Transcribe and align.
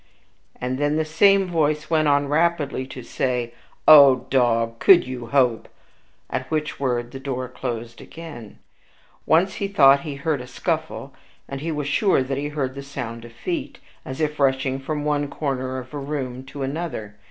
And 0.59 0.79
then 0.79 0.95
the 0.95 1.05
same 1.05 1.45
voice 1.45 1.91
went 1.91 2.07
on 2.07 2.27
rapidly 2.27 2.87
to 2.87 3.03
say, 3.03 3.53
"O 3.87 4.25
dog! 4.31 4.79
could 4.79 5.05
you 5.05 5.27
hope" 5.27 5.69
at 6.27 6.49
which 6.49 6.79
word 6.79 7.11
the 7.11 7.19
door 7.19 7.47
closed 7.47 8.01
again. 8.01 8.57
Once 9.27 9.57
he 9.57 9.67
thought 9.67 9.97
that 9.99 10.05
he 10.05 10.15
heard 10.15 10.41
a 10.41 10.47
scuffle, 10.47 11.13
and 11.47 11.61
he 11.61 11.71
was 11.71 11.87
sure 11.87 12.23
that 12.23 12.39
he 12.39 12.47
heard 12.49 12.73
the 12.73 12.81
sound 12.81 13.25
of 13.25 13.31
feet, 13.31 13.77
as 14.03 14.19
if 14.19 14.39
rushing 14.39 14.79
from 14.79 15.03
one 15.05 15.27
corner 15.27 15.77
of 15.77 15.93
a 15.93 15.99
room 15.99 16.43
to 16.45 16.63
another. 16.63 17.15